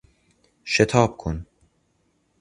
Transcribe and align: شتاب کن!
شتاب 0.63 1.17
کن! 1.17 1.45